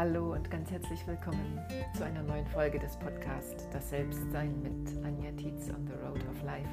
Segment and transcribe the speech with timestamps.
[0.00, 1.60] Hallo und ganz herzlich willkommen
[1.94, 6.42] zu einer neuen Folge des Podcasts Das Selbstsein mit Anja Tietz on the Road of
[6.42, 6.70] Life.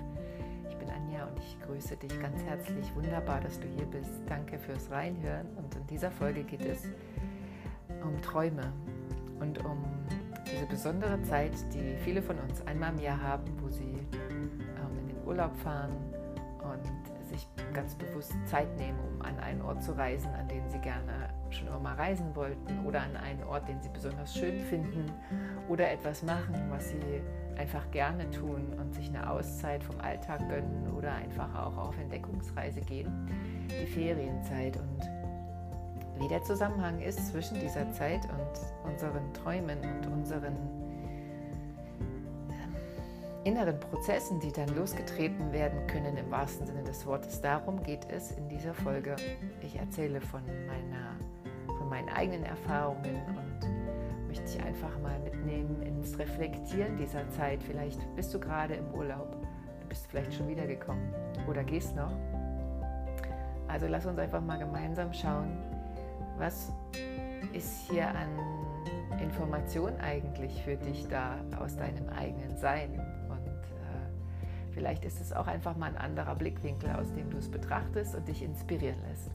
[0.69, 2.85] Ich bin Anja und ich grüße dich ganz herzlich.
[2.95, 4.21] Wunderbar, dass du hier bist.
[4.29, 5.45] Danke fürs Reinhören.
[5.57, 6.83] Und in dieser Folge geht es
[8.01, 8.71] um Träume
[9.41, 9.83] und um
[10.49, 15.07] diese besondere Zeit, die viele von uns einmal im Jahr haben, wo sie ähm, in
[15.09, 15.91] den Urlaub fahren
[16.63, 20.79] und sich ganz bewusst Zeit nehmen, um an einen Ort zu reisen, an den sie
[20.79, 25.11] gerne schon immer mal reisen wollten oder an einen Ort, den sie besonders schön finden
[25.69, 27.21] oder etwas machen, was sie
[27.57, 32.81] einfach gerne tun und sich eine Auszeit vom Alltag gönnen oder einfach auch auf Entdeckungsreise
[32.81, 33.29] gehen,
[33.69, 35.09] die Ferienzeit und
[36.19, 40.55] wie der Zusammenhang ist zwischen dieser Zeit und unseren Träumen und unseren
[43.47, 47.39] inneren Prozessen, die dann losgetreten werden können im wahrsten Sinne des Wortes.
[47.39, 49.15] Darum geht es in dieser Folge.
[49.61, 51.06] Ich erzähle von, meiner,
[51.87, 57.63] von meinen eigenen Erfahrungen und möchte dich einfach mal mitnehmen ins Reflektieren dieser Zeit.
[57.63, 59.37] Vielleicht bist du gerade im Urlaub,
[59.81, 61.13] du bist vielleicht schon wiedergekommen
[61.47, 62.11] oder gehst noch.
[63.69, 65.57] Also lass uns einfach mal gemeinsam schauen,
[66.37, 66.73] was
[67.53, 72.99] ist hier an Information eigentlich für dich da aus deinem eigenen Sein?
[74.71, 78.27] Vielleicht ist es auch einfach mal ein anderer Blickwinkel, aus dem du es betrachtest und
[78.27, 79.31] dich inspirieren lässt.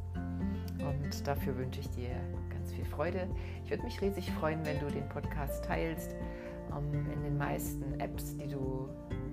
[0.78, 2.10] Und dafür wünsche ich dir
[2.62, 3.28] ganz viel Freude.
[3.64, 6.14] Ich würde mich riesig freuen, wenn du den Podcast teilst
[6.70, 8.88] ähm, in den meisten Apps, die du,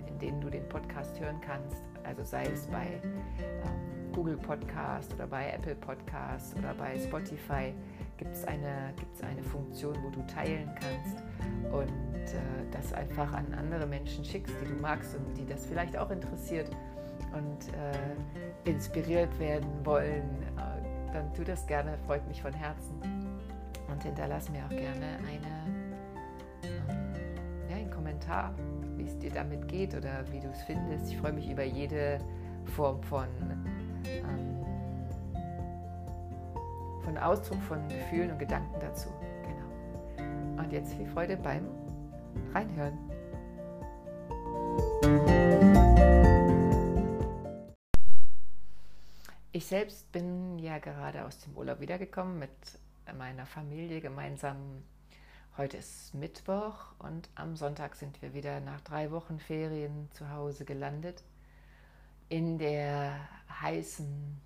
[0.08, 1.84] in denen du den Podcast hören kannst.
[2.04, 7.72] Also sei es bei ähm, Google Podcast oder bei Apple Podcast oder bei Spotify
[8.18, 11.24] gibt es eine, gibt's eine Funktion, wo du teilen kannst
[11.72, 15.96] und äh, das einfach an andere Menschen schickst, die du magst und die das vielleicht
[15.96, 16.72] auch interessiert
[17.34, 23.19] und äh, inspiriert werden wollen, äh, dann tu das gerne, freut mich von Herzen.
[24.00, 25.92] Und hinterlass mir auch gerne eine,
[26.64, 27.14] ähm,
[27.70, 28.56] ja, einen Kommentar,
[28.96, 31.12] wie es dir damit geht oder wie du es findest.
[31.12, 32.18] Ich freue mich über jede
[32.78, 33.28] Form von,
[34.06, 34.64] ähm,
[37.04, 39.10] von Ausdruck von Gefühlen und Gedanken dazu.
[39.44, 40.64] Genau.
[40.64, 41.68] Und jetzt viel Freude beim
[42.54, 42.98] reinhören.
[49.52, 52.50] Ich selbst bin ja gerade aus dem Urlaub wiedergekommen mit
[53.20, 54.82] meiner Familie gemeinsam.
[55.58, 60.64] Heute ist Mittwoch und am Sonntag sind wir wieder nach drei Wochen Ferien zu Hause
[60.64, 61.22] gelandet.
[62.30, 63.20] In der
[63.60, 64.40] heißen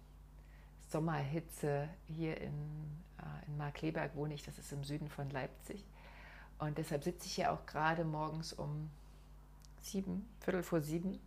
[0.90, 2.52] Sommerhitze hier in,
[3.20, 5.86] äh, in Markleberg wohne ich, das ist im Süden von Leipzig.
[6.58, 8.90] Und deshalb sitze ich hier auch gerade morgens um
[9.82, 11.20] sieben, Viertel vor sieben,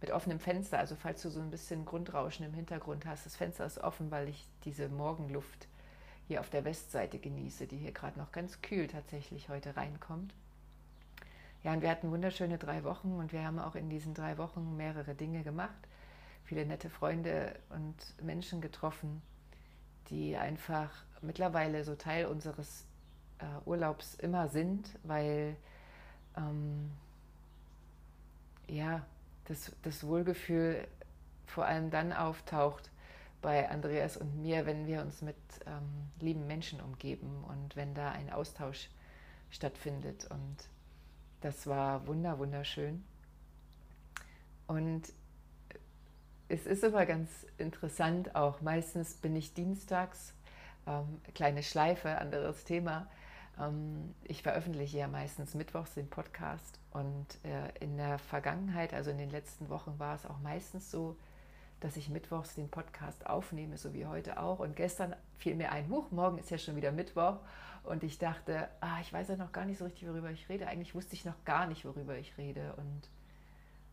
[0.00, 0.78] mit offenem Fenster.
[0.78, 4.30] Also falls du so ein bisschen Grundrauschen im Hintergrund hast, das Fenster ist offen, weil
[4.30, 5.68] ich diese Morgenluft
[6.26, 10.34] hier auf der Westseite genieße, die hier gerade noch ganz kühl tatsächlich heute reinkommt.
[11.62, 14.76] Ja, und wir hatten wunderschöne drei Wochen und wir haben auch in diesen drei Wochen
[14.76, 15.88] mehrere Dinge gemacht,
[16.44, 19.22] viele nette Freunde und Menschen getroffen,
[20.10, 20.90] die einfach
[21.22, 22.86] mittlerweile so Teil unseres
[23.38, 25.56] äh, Urlaubs immer sind, weil
[26.36, 26.90] ähm,
[28.68, 29.04] ja,
[29.46, 30.86] das, das Wohlgefühl
[31.46, 32.90] vor allem dann auftaucht
[33.46, 35.36] bei Andreas und mir, wenn wir uns mit
[35.66, 38.88] ähm, lieben Menschen umgeben und wenn da ein Austausch
[39.50, 40.26] stattfindet.
[40.28, 40.56] Und
[41.42, 43.04] das war wunder, wunderschön.
[44.66, 45.12] Und
[46.48, 48.62] es ist aber ganz interessant auch.
[48.62, 50.34] Meistens bin ich dienstags,
[50.88, 53.06] ähm, kleine Schleife, anderes Thema,
[53.60, 59.18] ähm, ich veröffentliche ja meistens mittwochs den Podcast und äh, in der Vergangenheit, also in
[59.18, 61.16] den letzten Wochen, war es auch meistens so,
[61.80, 64.58] dass ich mittwochs den Podcast aufnehme, so wie heute auch.
[64.58, 67.38] Und gestern fiel mir ein, Huch, morgen ist ja schon wieder Mittwoch.
[67.84, 70.66] Und ich dachte, ah, ich weiß ja noch gar nicht so richtig, worüber ich rede.
[70.66, 72.74] Eigentlich wusste ich noch gar nicht, worüber ich rede.
[72.76, 73.08] Und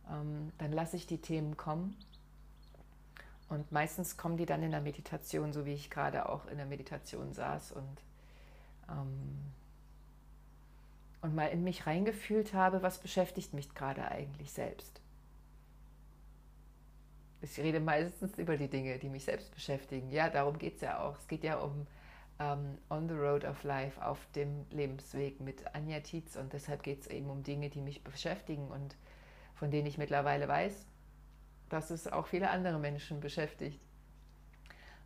[0.10, 1.96] ähm, dann lasse ich die Themen kommen.
[3.50, 6.66] Und meistens kommen die dann in der Meditation, so wie ich gerade auch in der
[6.66, 8.02] Meditation saß und
[8.90, 9.54] ähm,
[11.24, 15.00] und mal in mich reingefühlt habe, was beschäftigt mich gerade eigentlich selbst.
[17.44, 20.10] Ich rede meistens über die Dinge, die mich selbst beschäftigen.
[20.12, 21.18] Ja, darum geht es ja auch.
[21.18, 21.86] Es geht ja um
[22.40, 26.38] ähm, On the Road of Life, auf dem Lebensweg mit Anja Tietz.
[26.38, 28.96] Und deshalb geht es eben um Dinge, die mich beschäftigen und
[29.56, 30.86] von denen ich mittlerweile weiß,
[31.68, 33.82] dass es auch viele andere Menschen beschäftigt.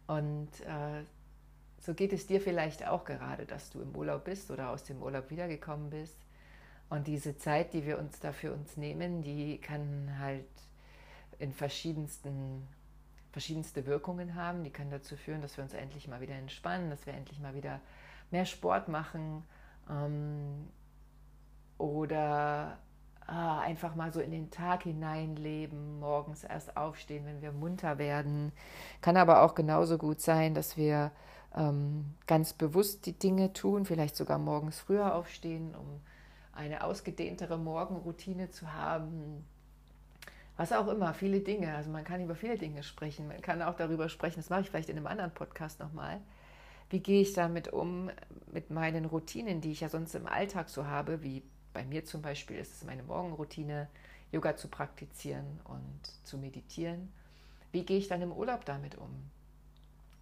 [0.05, 1.03] Und äh,
[1.79, 5.01] so geht es dir vielleicht auch gerade, dass du im Urlaub bist oder aus dem
[5.01, 6.19] Urlaub wiedergekommen bist.
[6.89, 10.45] Und diese Zeit, die wir uns dafür uns nehmen, die kann halt
[11.39, 12.67] in verschiedensten,
[13.31, 14.63] verschiedenste Wirkungen haben.
[14.63, 17.53] Die kann dazu führen, dass wir uns endlich mal wieder entspannen, dass wir endlich mal
[17.53, 17.79] wieder
[18.31, 19.43] mehr Sport machen
[19.89, 20.67] ähm,
[21.77, 22.77] oder
[23.27, 28.51] ah, einfach mal so in den Tag hineinleben, morgens erst aufstehen, wenn wir munter werden.
[29.01, 31.11] Kann aber auch genauso gut sein, dass wir
[31.55, 36.01] ähm, ganz bewusst die Dinge tun, vielleicht sogar morgens früher aufstehen, um
[36.53, 39.45] eine ausgedehntere Morgenroutine zu haben.
[40.57, 41.75] Was auch immer, viele Dinge.
[41.75, 43.27] Also man kann über viele Dinge sprechen.
[43.27, 46.19] Man kann auch darüber sprechen, das mache ich vielleicht in einem anderen Podcast nochmal.
[46.89, 48.09] Wie gehe ich damit um,
[48.51, 51.43] mit meinen Routinen, die ich ja sonst im Alltag so habe, wie
[51.73, 53.87] bei mir zum Beispiel ist es meine Morgenroutine,
[54.31, 57.13] Yoga zu praktizieren und zu meditieren.
[57.71, 59.29] Wie gehe ich dann im Urlaub damit um?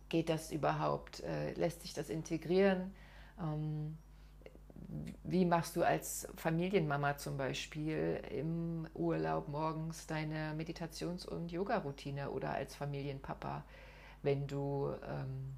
[0.09, 1.21] Geht das überhaupt?
[1.21, 2.93] Äh, lässt sich das integrieren?
[3.39, 3.97] Ähm,
[5.23, 12.51] wie machst du als Familienmama zum Beispiel im Urlaub morgens deine Meditations- und Yoga-Routine oder
[12.51, 13.63] als Familienpapa,
[14.23, 15.53] wenn du ähm,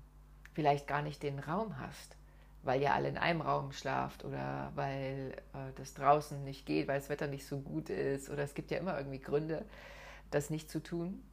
[0.54, 2.18] vielleicht gar nicht den Raum hast?
[2.68, 7.00] weil ihr alle in einem Raum schlaft oder weil äh, das draußen nicht geht, weil
[7.00, 9.66] das Wetter nicht so gut ist oder es gibt ja immer irgendwie Gründe,
[10.32, 11.24] das nicht zu tun.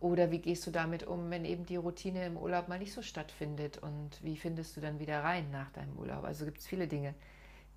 [0.00, 3.02] Oder wie gehst du damit um, wenn eben die Routine im Urlaub mal nicht so
[3.02, 6.24] stattfindet und wie findest du dann wieder rein nach deinem Urlaub?
[6.24, 7.14] Also gibt es viele Dinge,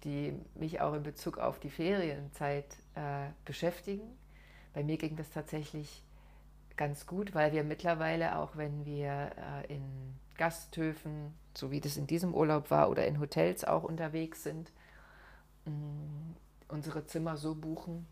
[0.06, 4.04] die mich auch in Bezug auf die Ferienzeit äh, beschäftigen.
[4.74, 6.02] Bei mir ging das tatsächlich
[6.78, 9.32] ganz gut, weil wir mittlerweile, auch wenn wir
[9.68, 9.84] äh, in
[10.38, 14.72] Gasthöfen, so wie das in diesem Urlaub war, oder in Hotels auch unterwegs sind,
[15.66, 16.34] mm,
[16.70, 18.08] unsere Zimmer so buchen,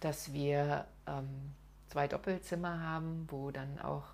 [0.00, 1.54] dass wir ähm,
[1.88, 4.04] zwei Doppelzimmer haben, wo dann auch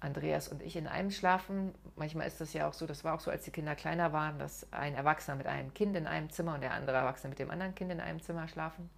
[0.00, 1.74] Andreas und ich in einem schlafen.
[1.96, 4.38] Manchmal ist das ja auch so, das war auch so, als die Kinder kleiner waren,
[4.38, 7.50] dass ein Erwachsener mit einem Kind in einem Zimmer und der andere Erwachsene mit dem
[7.50, 8.90] anderen Kind in einem Zimmer schlafen.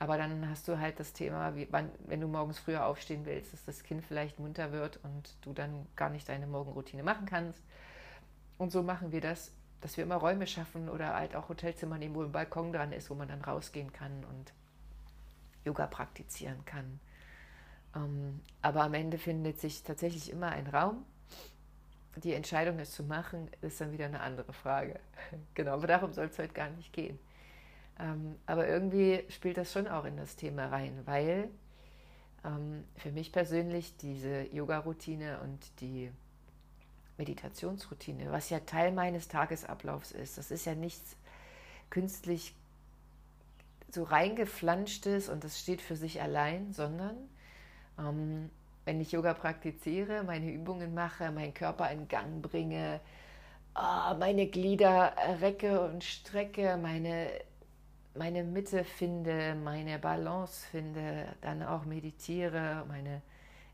[0.00, 3.52] Aber dann hast du halt das Thema, wie, wann, wenn du morgens früher aufstehen willst,
[3.52, 7.62] dass das Kind vielleicht munter wird und du dann gar nicht deine Morgenroutine machen kannst.
[8.58, 12.14] Und so machen wir das, dass wir immer Räume schaffen oder halt auch Hotelzimmer nehmen,
[12.14, 14.52] wo ein Balkon dran ist, wo man dann rausgehen kann und
[15.64, 17.00] Yoga praktizieren kann.
[17.94, 21.04] Ähm, aber am Ende findet sich tatsächlich immer ein Raum.
[22.22, 25.00] Die Entscheidung, es zu machen, ist dann wieder eine andere Frage.
[25.54, 27.18] genau, aber darum soll es heute gar nicht gehen.
[27.98, 31.48] Ähm, aber irgendwie spielt das schon auch in das Thema rein, weil
[32.44, 36.10] ähm, für mich persönlich diese Yoga-Routine und die
[37.16, 41.16] Meditationsroutine, was ja Teil meines Tagesablaufs ist, das ist ja nichts
[41.90, 42.54] künstlich
[43.90, 47.16] so reingeflanschtes und das steht für sich allein, sondern
[47.98, 48.50] ähm,
[48.84, 53.00] wenn ich Yoga praktiziere, meine Übungen mache, meinen Körper in Gang bringe,
[53.74, 57.30] oh, meine Glieder recke und strecke, meine
[58.14, 63.22] meine Mitte finde, meine Balance finde, dann auch meditiere, meine,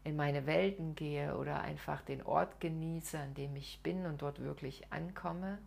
[0.03, 4.43] in meine Welten gehe oder einfach den Ort genieße, an dem ich bin und dort
[4.43, 5.59] wirklich ankomme,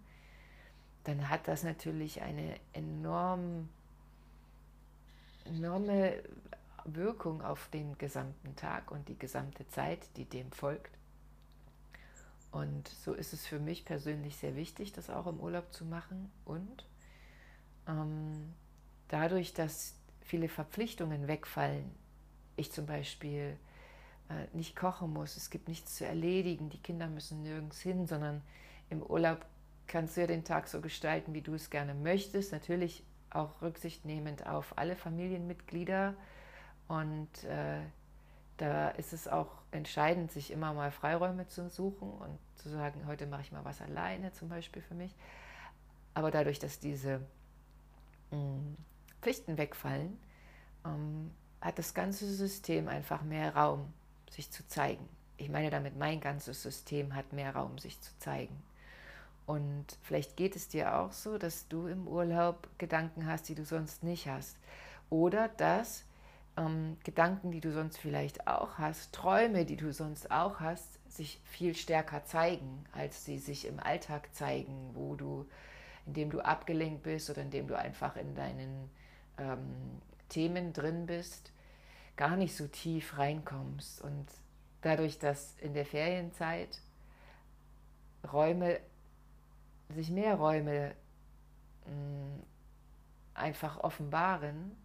[1.04, 3.70] dann hat das natürlich eine enorm,
[5.46, 6.16] enorme
[6.85, 10.97] Wirkung auf den gesamten Tag und die gesamte Zeit, die dem folgt.
[12.51, 16.31] Und so ist es für mich persönlich sehr wichtig, das auch im Urlaub zu machen
[16.45, 16.85] und
[17.88, 18.53] ähm,
[19.07, 21.89] dadurch, dass viele Verpflichtungen wegfallen,
[22.56, 23.57] ich zum Beispiel
[24.30, 28.42] äh, nicht kochen muss, es gibt nichts zu erledigen, die Kinder müssen nirgends hin, sondern
[28.90, 29.45] im Urlaub
[29.87, 34.06] kannst du ja den Tag so gestalten, wie du es gerne möchtest, natürlich auch Rücksicht
[34.06, 36.13] nehmend auf alle Familienmitglieder
[36.87, 37.81] und äh,
[38.57, 43.25] da ist es auch entscheidend, sich immer mal Freiräume zu suchen und zu sagen, heute
[43.25, 45.16] mache ich mal was alleine zum Beispiel für mich.
[46.13, 47.21] Aber dadurch, dass diese
[48.31, 48.78] mh, mm,
[49.21, 50.19] Pflichten wegfallen,
[50.85, 53.92] ähm, hat das ganze System einfach mehr Raum,
[54.30, 55.07] sich zu zeigen.
[55.37, 58.61] Ich meine damit, mein ganzes System hat mehr Raum, sich zu zeigen.
[59.45, 63.66] Und vielleicht geht es dir auch so, dass du im Urlaub Gedanken hast, die du
[63.66, 64.57] sonst nicht hast.
[65.09, 66.06] Oder dass
[66.57, 71.40] ähm, Gedanken, die du sonst vielleicht auch hast, Träume, die du sonst auch hast, sich
[71.44, 75.48] viel stärker zeigen, als sie sich im Alltag zeigen, wo du,
[76.06, 78.90] indem du abgelenkt bist oder indem du einfach in deinen
[79.38, 81.52] ähm, Themen drin bist,
[82.16, 84.02] gar nicht so tief reinkommst.
[84.02, 84.26] Und
[84.81, 86.81] dadurch, dass in der Ferienzeit
[88.31, 88.80] Räume,
[89.90, 90.95] sich mehr Räume
[91.86, 92.44] mh, mm,
[93.36, 94.76] einfach offenbaren,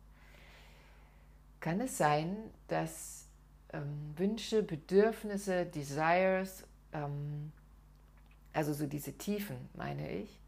[1.61, 2.37] kann es sein,
[2.69, 3.27] dass
[3.73, 7.53] ähm, Wünsche, Bedürfnisse, Desires, ähm,
[8.53, 10.41] also so diese Tiefen, meine ich,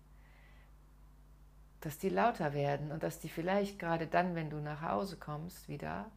[1.81, 5.69] dass die lauter werden und dass die vielleicht gerade dann, wenn du nach Hause kommst,
[5.69, 6.11] wieder,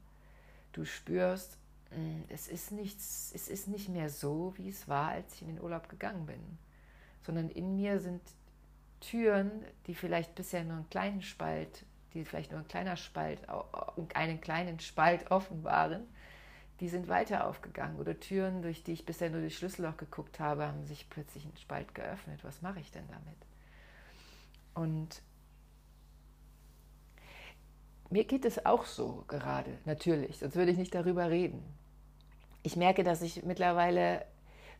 [0.73, 1.57] du spürst,
[1.91, 5.47] hm, es ist, nichts, es ist nicht mehr so, wie es war, als ich in
[5.49, 6.57] den Urlaub gegangen bin,
[7.21, 8.21] sondern in mir sind
[8.99, 9.51] Türen,
[9.87, 13.39] die vielleicht bisher nur einen kleinen Spalt, die vielleicht nur ein kleiner Spalt,
[14.13, 16.07] einen kleinen Spalt offen waren,
[16.79, 17.99] die sind weiter aufgegangen.
[17.99, 21.57] Oder Türen, durch die ich bisher nur das Schlüsselloch geguckt habe, haben sich plötzlich ein
[21.57, 22.43] Spalt geöffnet.
[22.43, 23.37] Was mache ich denn damit?
[24.73, 25.21] Und
[28.09, 31.63] mir geht es auch so gerade, natürlich, sonst würde ich nicht darüber reden.
[32.63, 34.25] Ich merke, dass ich mittlerweile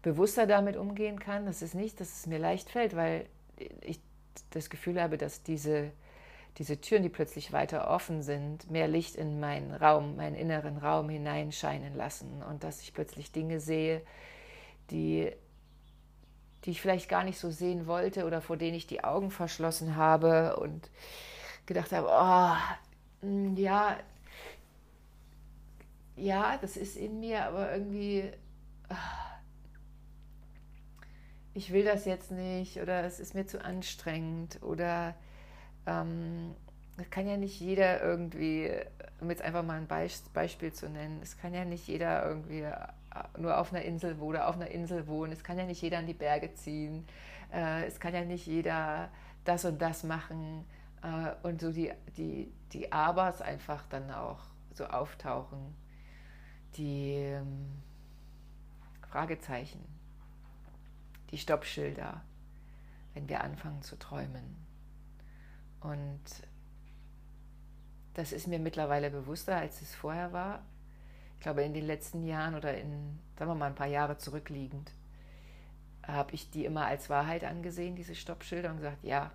[0.01, 1.45] bewusster damit umgehen kann.
[1.45, 3.27] Das ist nicht, dass es mir leicht fällt, weil
[3.81, 3.99] ich
[4.51, 5.91] das Gefühl habe, dass diese,
[6.57, 11.09] diese Türen, die plötzlich weiter offen sind, mehr Licht in meinen Raum, meinen inneren Raum
[11.09, 12.43] hineinscheinen lassen.
[12.43, 14.01] Und dass ich plötzlich Dinge sehe,
[14.91, 15.31] die,
[16.63, 19.95] die ich vielleicht gar nicht so sehen wollte oder vor denen ich die Augen verschlossen
[19.95, 20.91] habe und
[21.65, 23.97] gedacht habe, oh, hm, ja,
[26.15, 28.31] ja, das ist in mir, aber irgendwie,
[28.89, 28.95] ah,
[31.55, 35.15] ich will das jetzt nicht oder es ist mir zu anstrengend oder
[35.85, 36.55] ähm,
[37.09, 38.71] kann ja nicht jeder irgendwie,
[39.19, 42.75] um jetzt einfach mal ein Beispiel zu nennen, es kann ja nicht jeder irgendwie äh,
[43.37, 45.99] nur auf einer Insel wohnen oder auf einer Insel wohnen, es kann ja nicht jeder
[45.99, 47.05] an die Berge ziehen,
[47.51, 49.09] äh, es kann ja nicht jeder
[49.43, 50.65] das und das machen
[51.01, 54.39] äh, und so die, die, die Abers einfach dann auch
[54.73, 55.75] so auftauchen
[56.77, 57.81] die ähm,
[59.09, 59.83] Fragezeichen,
[61.31, 62.21] die Stoppschilder,
[63.13, 64.62] wenn wir anfangen zu träumen.
[65.83, 66.21] Und
[68.13, 70.63] das ist mir mittlerweile bewusster, als es vorher war.
[71.35, 74.91] Ich glaube, in den letzten Jahren oder in, sagen wir mal, ein paar Jahre zurückliegend,
[76.07, 79.31] habe ich die immer als Wahrheit angesehen, diese Stoppschilder, und gesagt, ja,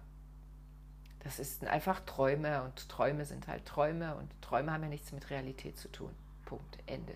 [1.21, 5.29] das ist einfach Träume und Träume sind halt Träume und Träume haben ja nichts mit
[5.31, 6.15] Realität zu tun.
[6.45, 6.79] Punkt.
[6.87, 7.15] Ende.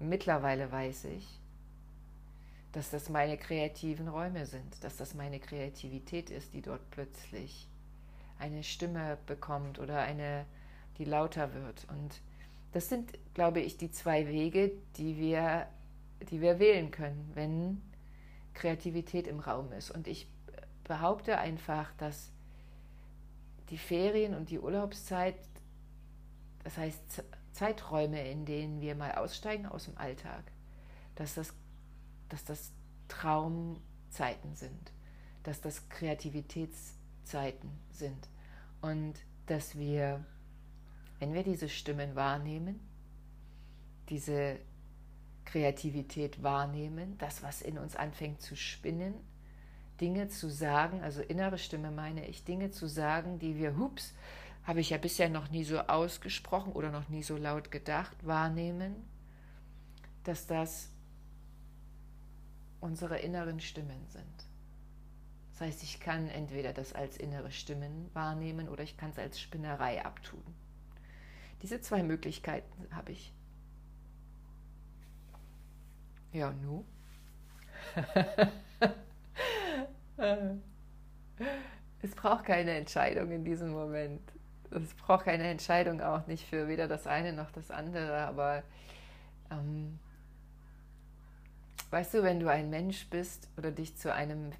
[0.00, 1.40] Mittlerweile weiß ich,
[2.74, 7.68] dass das meine kreativen Räume sind, dass das meine Kreativität ist, die dort plötzlich
[8.38, 10.44] eine Stimme bekommt oder eine,
[10.98, 11.86] die lauter wird.
[11.88, 12.20] Und
[12.72, 15.68] das sind, glaube ich, die zwei Wege, die wir,
[16.30, 17.80] die wir wählen können, wenn
[18.54, 19.92] Kreativität im Raum ist.
[19.92, 20.26] Und ich
[20.82, 22.32] behaupte einfach, dass
[23.70, 25.36] die Ferien und die Urlaubszeit,
[26.64, 30.42] das heißt Zeiträume, in denen wir mal aussteigen aus dem Alltag,
[31.14, 31.54] dass das,
[32.28, 32.72] dass das
[33.08, 34.92] Traumzeiten sind,
[35.42, 38.28] dass das Kreativitätszeiten sind
[38.80, 39.14] und
[39.46, 40.24] dass wir,
[41.18, 42.80] wenn wir diese Stimmen wahrnehmen,
[44.08, 44.58] diese
[45.44, 49.14] Kreativität wahrnehmen, das, was in uns anfängt zu spinnen,
[50.00, 54.14] Dinge zu sagen, also innere Stimme meine ich, Dinge zu sagen, die wir, hups,
[54.64, 58.94] habe ich ja bisher noch nie so ausgesprochen oder noch nie so laut gedacht, wahrnehmen,
[60.24, 60.88] dass das
[62.84, 64.24] unsere inneren Stimmen sind.
[65.52, 69.40] Das heißt, ich kann entweder das als innere Stimmen wahrnehmen oder ich kann es als
[69.40, 70.42] Spinnerei abtun.
[71.62, 73.32] Diese zwei Möglichkeiten habe ich.
[76.32, 76.84] Ja, nu.
[82.02, 84.20] es braucht keine Entscheidung in diesem Moment
[84.70, 88.62] es braucht keine Entscheidung auch nicht für weder das eine noch das andere, aber
[89.50, 89.98] ähm,
[91.94, 94.50] weißt du, wenn du ein Mensch bist oder dich zu einem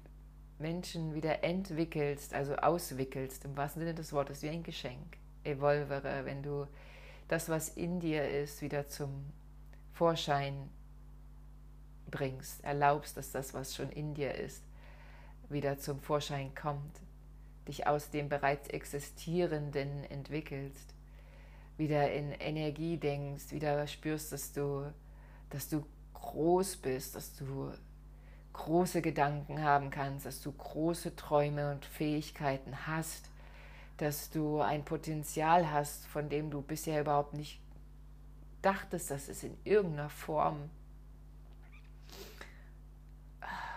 [0.57, 6.43] Menschen wieder entwickelst, also auswickelst, im wahrsten Sinne des Wortes, wie ein Geschenk, evolvere, wenn
[6.43, 6.65] du
[7.27, 9.33] das, was in dir ist, wieder zum
[9.91, 10.69] Vorschein
[12.09, 14.63] bringst, erlaubst, dass das, was schon in dir ist,
[15.49, 17.01] wieder zum Vorschein kommt,
[17.67, 20.93] dich aus dem bereits Existierenden entwickelst,
[21.75, 24.89] wieder in Energie denkst, wieder spürst, dass du,
[25.49, 25.83] dass du
[26.15, 27.71] groß bist, dass du
[28.53, 33.29] große Gedanken haben kannst, dass du große Träume und Fähigkeiten hast,
[33.97, 37.59] dass du ein Potenzial hast, von dem du bisher überhaupt nicht
[38.61, 40.69] dachtest, dass es in irgendeiner Form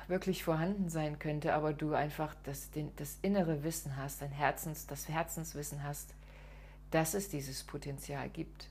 [0.09, 4.87] wirklich vorhanden sein könnte, aber du einfach das, den, das innere Wissen hast, dein Herzens,
[4.87, 6.15] das Herzenswissen hast,
[6.91, 8.71] dass es dieses Potenzial gibt.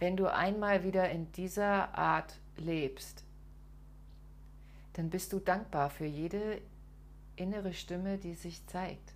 [0.00, 3.22] Wenn du einmal wieder in dieser Art lebst,
[4.94, 6.62] dann bist du dankbar für jede
[7.36, 9.12] innere Stimme, die sich zeigt.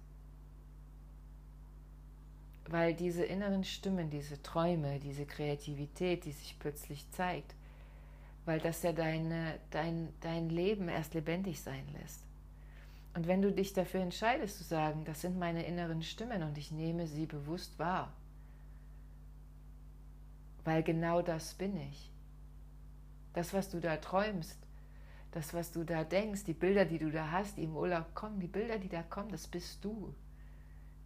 [2.69, 7.55] Weil diese inneren Stimmen, diese Träume, diese Kreativität, die sich plötzlich zeigt,
[8.45, 12.21] weil das ja deine, dein, dein Leben erst lebendig sein lässt.
[13.15, 16.73] Und wenn du dich dafür entscheidest zu sagen, das sind meine inneren Stimmen und ich
[16.73, 18.13] nehme sie bewusst wahr,
[20.65, 22.11] weil genau das bin ich.
[23.33, 24.59] Das, was du da träumst,
[25.33, 28.39] das, was du da denkst, die Bilder, die du da hast, die im Urlaub kommen,
[28.39, 30.15] die Bilder, die da kommen, das bist du.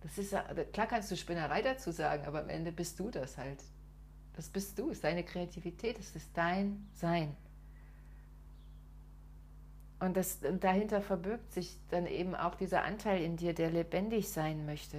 [0.00, 0.34] Das ist,
[0.72, 3.62] klar kannst du Spinnerei dazu sagen, aber am Ende bist du das halt.
[4.36, 7.34] Das bist du, ist deine Kreativität, das ist dein Sein.
[9.98, 14.28] Und, das, und dahinter verbirgt sich dann eben auch dieser Anteil in dir, der lebendig
[14.28, 14.98] sein möchte,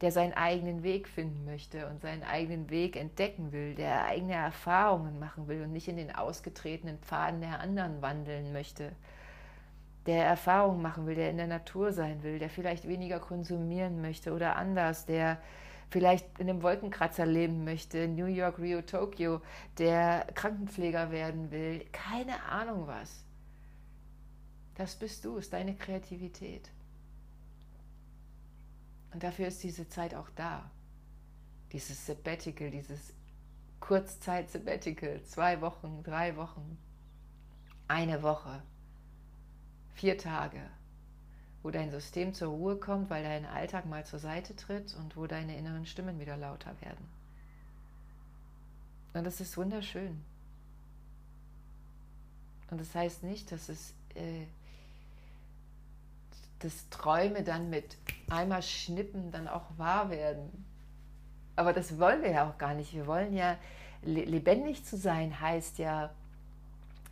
[0.00, 5.18] der seinen eigenen Weg finden möchte und seinen eigenen Weg entdecken will, der eigene Erfahrungen
[5.18, 8.92] machen will und nicht in den ausgetretenen Pfaden der anderen wandeln möchte,
[10.06, 14.32] der Erfahrungen machen will, der in der Natur sein will, der vielleicht weniger konsumieren möchte
[14.32, 15.38] oder anders, der
[15.90, 19.40] vielleicht in einem Wolkenkratzer leben möchte, New York, Rio, Tokio,
[19.78, 23.24] der Krankenpfleger werden will, keine Ahnung was.
[24.74, 26.68] Das bist du, ist deine Kreativität.
[29.14, 30.68] Und dafür ist diese Zeit auch da.
[31.72, 33.14] Dieses Sabbatical, dieses
[33.78, 36.76] Kurzzeit-Sabbatical, zwei Wochen, drei Wochen,
[37.86, 38.62] eine Woche,
[39.94, 40.60] vier Tage,
[41.62, 45.28] wo dein System zur Ruhe kommt, weil dein Alltag mal zur Seite tritt und wo
[45.28, 47.06] deine inneren Stimmen wieder lauter werden.
[49.12, 50.24] Und das ist wunderschön.
[52.70, 54.46] Und das heißt nicht, dass es äh,
[56.60, 57.96] dass Träume dann mit
[58.30, 60.64] einmal schnippen dann auch wahr werden.
[61.56, 62.94] Aber das wollen wir ja auch gar nicht.
[62.94, 63.56] Wir wollen ja
[64.02, 66.10] lebendig zu sein, heißt ja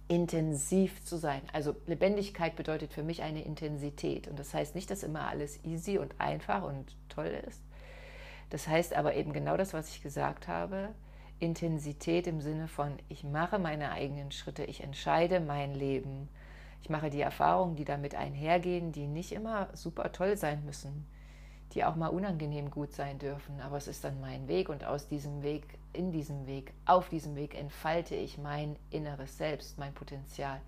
[0.09, 1.43] intensiv zu sein.
[1.53, 4.29] Also Lebendigkeit bedeutet für mich eine Intensität.
[4.29, 7.63] Und das heißt nicht, dass immer alles easy und einfach und toll ist.
[8.51, 10.91] Das heißt aber eben genau das, was ich gesagt habe.
[11.39, 16.29] Intensität im Sinne von, ich mache meine eigenen Schritte, ich entscheide mein Leben
[16.83, 21.07] ich mache die Erfahrungen, die damit einhergehen, die nicht immer super toll sein müssen,
[21.73, 23.61] die auch mal unangenehm gut sein dürfen.
[23.61, 27.37] Aber es ist dann mein Weg und aus diesem Weg, in diesem Weg, auf diesem
[27.37, 30.61] Weg entfalte ich mein inneres Selbst, mein Potenzial,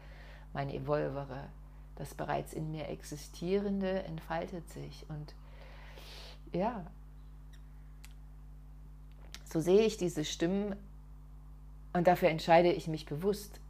[0.52, 1.49] mein Evolvere.
[1.97, 5.04] Das bereits in mir existierende entfaltet sich.
[5.08, 5.34] Und
[6.52, 6.86] ja,
[9.52, 10.76] so sehe ich diese Stimmen
[11.93, 13.60] und dafür entscheide ich mich bewusst,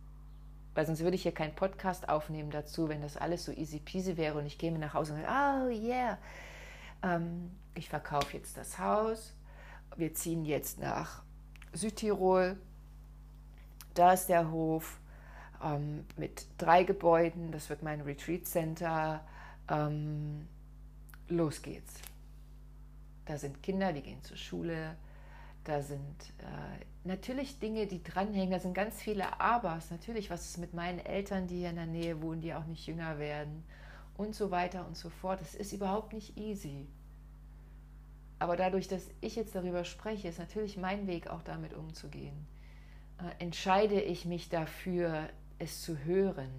[0.74, 4.16] weil sonst würde ich hier keinen Podcast aufnehmen dazu, wenn das alles so easy peasy
[4.16, 6.18] wäre und ich käme nach Hause und sage, oh yeah,
[7.02, 9.34] ähm, ich verkaufe jetzt das Haus,
[9.96, 11.22] wir ziehen jetzt nach
[11.72, 12.56] Südtirol,
[13.94, 14.98] da ist der Hof
[15.62, 19.24] ähm, mit drei Gebäuden, das wird mein Retreat Center,
[19.68, 20.48] ähm,
[21.28, 21.94] los geht's.
[23.26, 24.96] Da sind Kinder, die gehen zur Schule,
[25.64, 29.90] da sind äh, natürlich Dinge, die dranhängen, da sind ganz viele Abers.
[29.90, 32.86] Natürlich, was ist mit meinen Eltern, die hier in der Nähe wohnen, die auch nicht
[32.86, 33.64] jünger werden
[34.16, 35.40] und so weiter und so fort.
[35.40, 36.86] Es ist überhaupt nicht easy.
[38.38, 42.46] Aber dadurch, dass ich jetzt darüber spreche, ist natürlich mein Weg auch damit umzugehen.
[43.18, 46.50] Äh, entscheide ich mich dafür, es zu hören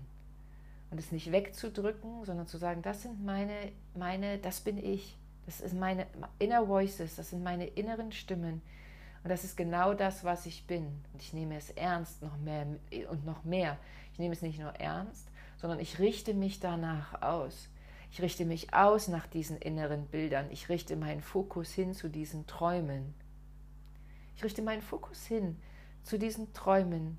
[0.89, 5.17] und es nicht wegzudrücken, sondern zu sagen, das sind meine, meine, das bin ich.
[5.45, 6.07] Das ist meine
[6.39, 8.63] inner voices, das sind meine inneren Stimmen,
[9.25, 10.85] und das ist genau das, was ich bin.
[11.11, 12.67] Und ich nehme es ernst noch mehr
[13.09, 13.79] und noch mehr.
[14.13, 17.67] Ich nehme es nicht nur ernst, sondern ich richte mich danach aus.
[18.11, 20.51] Ich richte mich aus nach diesen inneren Bildern.
[20.51, 23.15] Ich richte meinen Fokus hin zu diesen Träumen.
[24.35, 25.59] Ich richte meinen Fokus hin
[26.03, 27.17] zu diesen Träumen.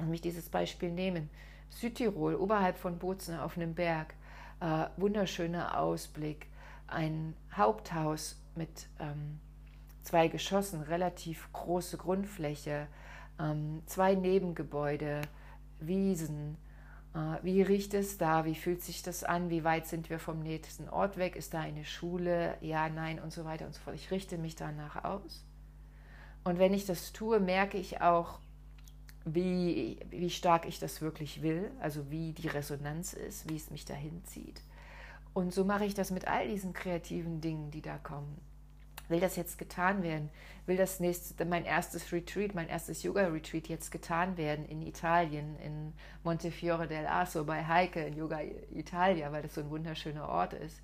[0.00, 1.28] Und mich dieses Beispiel nehmen.
[1.68, 4.14] Südtirol, oberhalb von Bozen auf einem Berg,
[4.60, 6.46] äh, wunderschöner Ausblick,
[6.86, 9.38] ein Haupthaus mit ähm,
[10.06, 12.86] zwei Geschossen, relativ große Grundfläche,
[13.38, 15.22] ähm, zwei Nebengebäude,
[15.80, 16.56] Wiesen.
[17.14, 18.44] Äh, wie riecht es da?
[18.44, 19.50] Wie fühlt sich das an?
[19.50, 21.36] Wie weit sind wir vom nächsten Ort weg?
[21.36, 22.56] Ist da eine Schule?
[22.60, 23.96] Ja, nein und so weiter und so fort.
[23.96, 25.44] Ich richte mich danach aus.
[26.44, 28.38] Und wenn ich das tue, merke ich auch,
[29.24, 33.84] wie, wie stark ich das wirklich will, also wie die Resonanz ist, wie es mich
[33.84, 34.62] dahin zieht.
[35.34, 38.40] Und so mache ich das mit all diesen kreativen Dingen, die da kommen
[39.08, 40.30] will das jetzt getan werden?
[40.66, 45.92] Will das nächste, mein erstes Retreat, mein erstes Yoga-Retreat jetzt getan werden in Italien, in
[46.24, 48.40] Montefiore del Asso bei Heike in Yoga
[48.74, 50.80] Italia, weil das so ein wunderschöner Ort ist?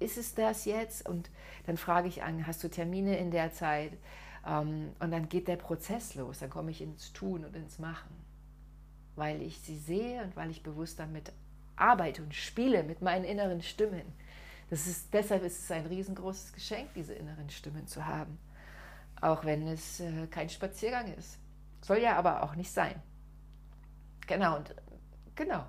[0.00, 1.08] Ist es das jetzt?
[1.08, 1.30] Und
[1.66, 3.92] dann frage ich an, hast du Termine in der Zeit?
[4.46, 8.10] Ähm, und dann geht der Prozess los, dann komme ich ins Tun und ins Machen,
[9.16, 11.32] weil ich sie sehe und weil ich bewusst damit
[11.76, 14.12] arbeite und spiele mit meinen inneren Stimmen
[14.72, 18.38] das ist, deshalb ist es ein riesengroßes Geschenk, diese inneren Stimmen zu haben.
[19.20, 21.38] Auch wenn es äh, kein Spaziergang ist.
[21.82, 22.94] Soll ja aber auch nicht sein.
[24.26, 24.74] Genau, und
[25.34, 25.66] genau.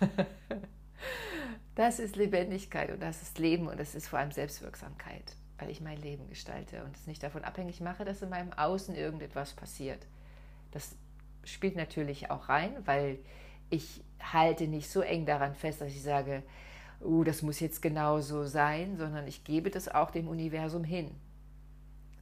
[1.74, 5.80] das ist Lebendigkeit und das ist Leben und das ist vor allem Selbstwirksamkeit, weil ich
[5.80, 10.06] mein Leben gestalte und es nicht davon abhängig mache, dass in meinem Außen irgendetwas passiert.
[10.70, 10.94] Das
[11.42, 13.18] spielt natürlich auch rein, weil
[13.70, 16.44] ich halte nicht so eng daran fest, dass ich sage,
[17.00, 21.10] uh, das muss jetzt genau so sein, sondern ich gebe das auch dem Universum hin.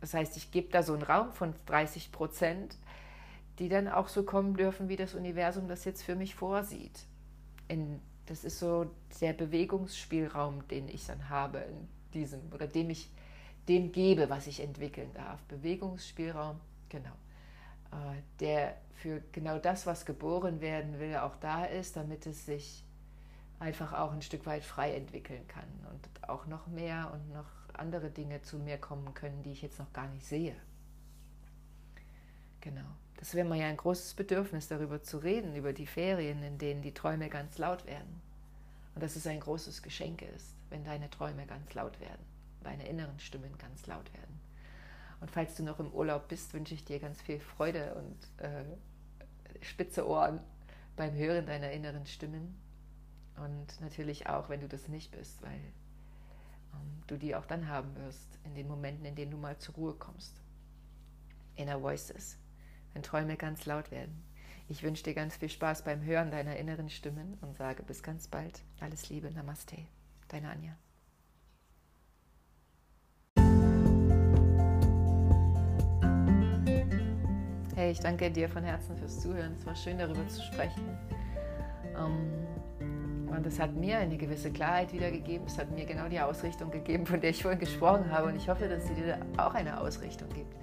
[0.01, 2.77] Das heißt, ich gebe da so einen Raum von 30 Prozent,
[3.59, 7.07] die dann auch so kommen dürfen, wie das Universum das jetzt für mich vorsieht.
[7.69, 13.11] In, das ist so der Bewegungsspielraum, den ich dann habe in diesem oder dem ich
[13.69, 15.41] dem gebe, was ich entwickeln darf.
[15.45, 17.15] Bewegungsspielraum, genau.
[17.93, 22.84] Äh, der für genau das, was geboren werden will, auch da ist, damit es sich
[23.59, 28.11] einfach auch ein Stück weit frei entwickeln kann und auch noch mehr und noch andere
[28.11, 30.57] Dinge zu mir kommen können, die ich jetzt noch gar nicht sehe.
[32.61, 32.87] Genau.
[33.17, 36.83] Das wäre mal ja ein großes Bedürfnis, darüber zu reden, über die Ferien, in denen
[36.83, 38.21] die Träume ganz laut werden.
[38.95, 42.25] Und dass es ein großes Geschenk ist, wenn deine Träume ganz laut werden,
[42.63, 44.41] deine inneren Stimmen ganz laut werden.
[45.21, 48.65] Und falls du noch im Urlaub bist, wünsche ich dir ganz viel Freude und äh,
[49.63, 50.41] spitze Ohren
[50.97, 52.57] beim Hören deiner inneren Stimmen.
[53.37, 55.61] Und natürlich auch, wenn du das nicht bist, weil
[56.73, 59.75] ähm, du die auch dann haben wirst, in den Momenten, in denen du mal zur
[59.75, 60.41] Ruhe kommst.
[61.57, 62.39] Inner Voices,
[62.93, 64.23] wenn Träume ganz laut werden.
[64.67, 68.29] Ich wünsche dir ganz viel Spaß beim Hören deiner inneren Stimmen und sage bis ganz
[68.29, 68.63] bald.
[68.81, 69.77] Alles Liebe, Namaste.
[70.29, 70.77] Deine Anja.
[77.77, 79.53] Hey, ich danke dir von Herzen fürs Zuhören.
[79.53, 80.97] Es war schön, darüber zu sprechen.
[81.97, 82.47] Ähm,
[83.37, 85.47] und es hat mir eine gewisse Klarheit wiedergegeben.
[85.47, 88.29] Es hat mir genau die Ausrichtung gegeben, von der ich vorhin gesprochen habe.
[88.29, 90.55] Und ich hoffe, dass sie dir auch eine Ausrichtung gibt.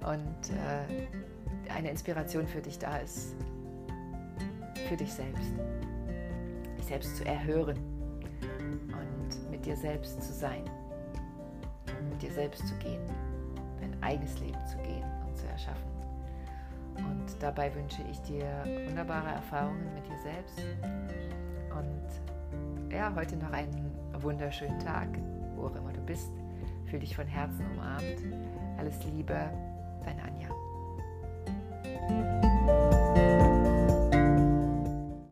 [0.00, 3.34] Und äh, eine Inspiration für dich da ist.
[4.88, 5.52] Für dich selbst.
[6.78, 7.76] Dich selbst zu erhören.
[8.86, 10.64] Und mit dir selbst zu sein.
[12.00, 13.02] Und mit dir selbst zu gehen.
[13.80, 15.88] Dein eigenes Leben zu gehen und zu erschaffen.
[16.96, 20.62] Und dabei wünsche ich dir wunderbare Erfahrungen mit dir selbst.
[21.78, 25.08] Und ja, heute noch einen wunderschönen Tag,
[25.56, 26.32] wo auch immer du bist.
[26.86, 28.22] Fühl dich von Herzen umarmt.
[28.78, 29.50] Alles Liebe,
[30.04, 30.48] deine Anja.